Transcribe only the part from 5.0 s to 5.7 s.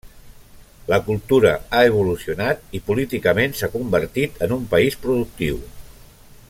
productiu.